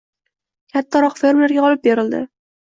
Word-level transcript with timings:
kattaroq 0.77 1.19
«fermer»ga 1.19 1.67
olib 1.69 1.85
berildi. 1.85 2.25